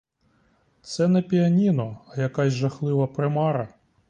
Це 0.81 1.07
не 1.07 1.21
піаніно, 1.21 1.97
а 2.15 2.21
якась 2.21 2.53
жахлива 2.53 3.07
примара. 3.07 3.73